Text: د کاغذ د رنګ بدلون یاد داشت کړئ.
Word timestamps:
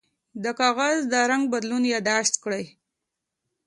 د 0.43 0.45
کاغذ 0.59 0.97
د 1.11 1.13
رنګ 1.31 1.43
بدلون 1.53 1.83
یاد 1.91 2.03
داشت 2.09 2.33
کړئ. 2.43 2.65